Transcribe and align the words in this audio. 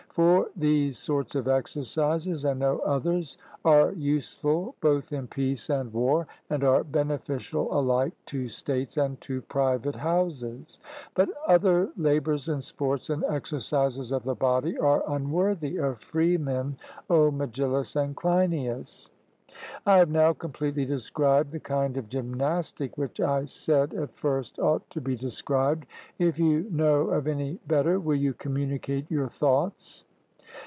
For 0.13 0.49
these 0.57 0.97
sorts 0.97 1.35
of 1.35 1.47
exercises, 1.47 2.43
and 2.43 2.59
no 2.59 2.79
others, 2.79 3.37
are 3.63 3.93
useful 3.93 4.75
both 4.81 5.13
in 5.13 5.27
peace 5.27 5.69
and 5.69 5.93
war, 5.93 6.27
and 6.49 6.65
are 6.65 6.83
beneficial 6.83 7.71
alike 7.71 8.11
to 8.25 8.49
states 8.49 8.97
and 8.97 9.19
to 9.21 9.41
private 9.43 9.95
houses. 9.95 10.79
But 11.15 11.29
other 11.47 11.91
labours 11.95 12.49
and 12.49 12.61
sports 12.61 13.09
and 13.09 13.23
exercises 13.23 14.11
of 14.11 14.25
the 14.25 14.35
body 14.35 14.77
are 14.77 15.01
unworthy 15.07 15.77
of 15.77 15.99
freemen, 16.01 16.75
O 17.09 17.31
Megillus 17.31 17.95
and 17.95 18.13
Cleinias. 18.13 19.09
I 19.85 19.97
have 19.97 20.09
now 20.09 20.31
completely 20.31 20.85
described 20.85 21.51
the 21.51 21.59
kind 21.59 21.97
of 21.97 22.07
gymnastic 22.07 22.97
which 22.97 23.19
I 23.19 23.45
said 23.45 23.93
at 23.93 24.15
first 24.15 24.57
ought 24.59 24.89
to 24.91 25.01
be 25.01 25.15
described; 25.17 25.85
if 26.17 26.39
you 26.39 26.67
know 26.71 27.09
of 27.09 27.27
any 27.27 27.59
better, 27.67 27.99
will 27.99 28.15
you 28.17 28.33
communicate 28.33 29.11
your 29.11 29.27
thoughts? 29.27 30.05